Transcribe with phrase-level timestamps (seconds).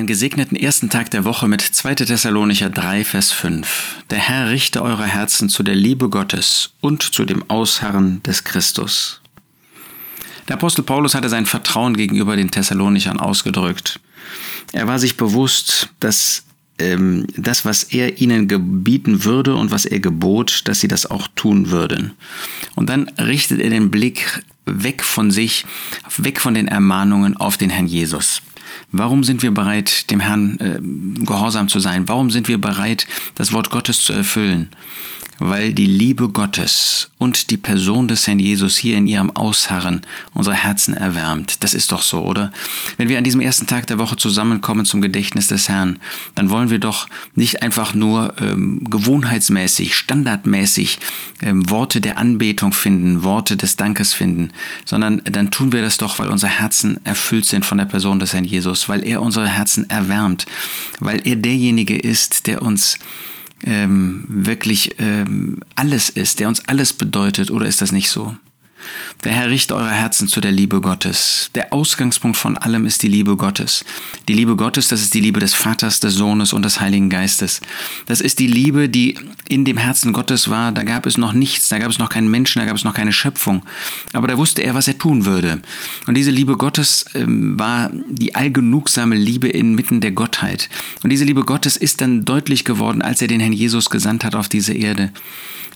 [0.00, 1.94] einen gesegneten ersten Tag der Woche mit 2.
[1.96, 3.96] Thessalonicher 3, Vers 5.
[4.08, 9.20] Der Herr richte eure Herzen zu der Liebe Gottes und zu dem Ausharren des Christus.
[10.48, 14.00] Der Apostel Paulus hatte sein Vertrauen gegenüber den Thessalonichern ausgedrückt.
[14.72, 16.44] Er war sich bewusst, dass
[16.78, 21.28] ähm, das, was er ihnen gebieten würde und was er gebot, dass sie das auch
[21.36, 22.12] tun würden.
[22.74, 25.66] Und dann richtet er den Blick weg von sich,
[26.16, 28.40] weg von den Ermahnungen auf den Herrn Jesus.
[28.92, 32.08] Warum sind wir bereit, dem Herrn äh, gehorsam zu sein?
[32.08, 34.70] Warum sind wir bereit, das Wort Gottes zu erfüllen?
[35.42, 40.02] Weil die Liebe Gottes und die Person des Herrn Jesus hier in ihrem Ausharren
[40.34, 41.64] unsere Herzen erwärmt.
[41.64, 42.52] Das ist doch so, oder?
[42.98, 45.98] Wenn wir an diesem ersten Tag der Woche zusammenkommen zum Gedächtnis des Herrn,
[46.34, 50.98] dann wollen wir doch nicht einfach nur ähm, gewohnheitsmäßig, standardmäßig
[51.40, 54.50] ähm, Worte der Anbetung finden, Worte des Dankes finden,
[54.84, 58.34] sondern dann tun wir das doch, weil unsere Herzen erfüllt sind von der Person des
[58.34, 60.44] Herrn Jesus, weil er unsere Herzen erwärmt,
[60.98, 62.98] weil er derjenige ist, der uns
[63.64, 68.36] ähm, wirklich ähm, alles ist, der uns alles bedeutet, oder ist das nicht so?
[69.24, 71.50] Der Herr richte eure Herzen zu der Liebe Gottes.
[71.54, 73.84] Der Ausgangspunkt von allem ist die Liebe Gottes.
[74.28, 77.60] Die Liebe Gottes, das ist die Liebe des Vaters, des Sohnes und des Heiligen Geistes.
[78.06, 80.72] Das ist die Liebe, die in dem Herzen Gottes war.
[80.72, 82.94] Da gab es noch nichts, da gab es noch keinen Menschen, da gab es noch
[82.94, 83.62] keine Schöpfung.
[84.12, 85.60] Aber da wusste er, was er tun würde.
[86.06, 90.70] Und diese Liebe Gottes ähm, war die allgenugsame Liebe inmitten der Gottheit.
[91.02, 94.34] Und diese Liebe Gottes ist dann deutlich geworden, als er den Herrn Jesus gesandt hat
[94.34, 95.12] auf diese Erde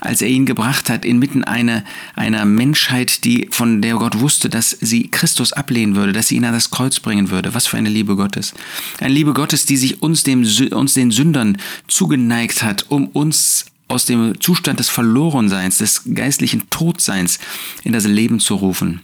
[0.00, 1.82] als er ihn gebracht hat inmitten einer,
[2.14, 6.44] einer Menschheit, die, von der Gott wusste, dass sie Christus ablehnen würde, dass sie ihn
[6.44, 7.54] an das Kreuz bringen würde.
[7.54, 8.54] Was für eine Liebe Gottes.
[9.00, 14.06] Eine Liebe Gottes, die sich uns, dem, uns den Sündern zugeneigt hat, um uns aus
[14.06, 17.38] dem Zustand des Verlorenseins, des geistlichen Todseins
[17.82, 19.00] in das Leben zu rufen.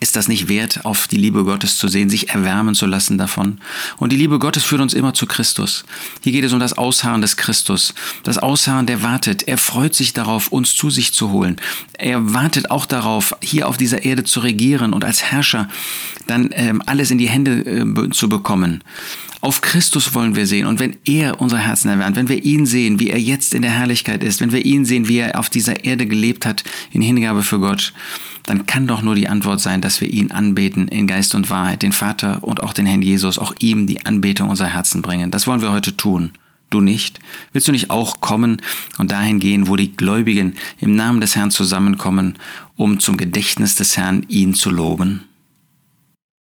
[0.00, 3.58] Ist das nicht wert, auf die Liebe Gottes zu sehen, sich erwärmen zu lassen davon?
[3.98, 5.84] Und die Liebe Gottes führt uns immer zu Christus.
[6.22, 7.92] Hier geht es um das Ausharren des Christus.
[8.22, 9.46] Das Ausharren, der wartet.
[9.46, 11.56] Er freut sich darauf, uns zu sich zu holen.
[11.98, 15.68] Er wartet auch darauf, hier auf dieser Erde zu regieren und als Herrscher
[16.26, 18.82] dann ähm, alles in die Hände äh, zu bekommen.
[19.42, 20.66] Auf Christus wollen wir sehen.
[20.66, 23.70] Und wenn er unsere Herzen erwärmt, wenn wir ihn sehen, wie er jetzt in der
[23.70, 27.42] Herrlichkeit ist, wenn wir ihn sehen, wie er auf dieser Erde gelebt hat in Hingabe
[27.42, 27.94] für Gott,
[28.44, 31.82] dann kann doch nur die Antwort sein, dass wir ihn anbeten in Geist und Wahrheit,
[31.82, 35.30] den Vater und auch den Herrn Jesus, auch ihm die Anbetung unserer Herzen bringen.
[35.30, 36.32] Das wollen wir heute tun.
[36.68, 37.18] Du nicht?
[37.52, 38.60] Willst du nicht auch kommen
[38.98, 42.36] und dahin gehen, wo die Gläubigen im Namen des Herrn zusammenkommen,
[42.76, 45.22] um zum Gedächtnis des Herrn ihn zu loben?